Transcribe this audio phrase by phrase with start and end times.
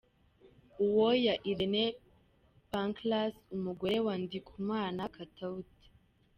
[0.85, 1.83] Uwoya Irene
[2.71, 5.87] Pancras, umugore wa Ndikumana Katauti.